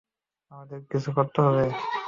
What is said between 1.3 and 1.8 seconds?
হবে।